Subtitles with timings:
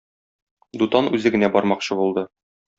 [0.83, 2.29] Дутан үзе генә бармакчы булды.